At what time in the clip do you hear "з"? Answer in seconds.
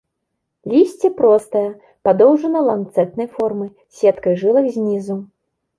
3.73-4.03